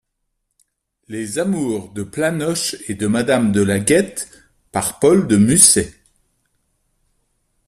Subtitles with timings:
[1.09, 4.29] Les Amours de Planoche et de Madame de Laguette,
[4.71, 5.93] par Paul de Musset.